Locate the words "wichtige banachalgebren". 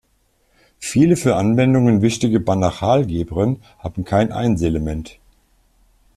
2.01-3.61